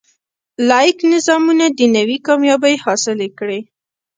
لاییک 0.67 0.99
نظامونه 1.13 1.65
دنیوي 1.79 2.17
کامیابۍ 2.27 2.75
حاصلې 2.85 3.29
کړي. 3.39 3.59